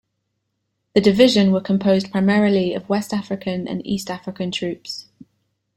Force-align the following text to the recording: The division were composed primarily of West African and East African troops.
The 0.95 1.01
division 1.01 1.51
were 1.51 1.61
composed 1.61 2.09
primarily 2.09 2.73
of 2.73 2.89
West 2.89 3.13
African 3.13 3.67
and 3.67 3.85
East 3.85 4.09
African 4.09 4.49
troops. 4.49 5.05